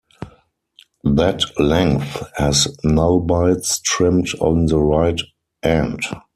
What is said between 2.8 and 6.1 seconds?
null bytes trimmed on the right end.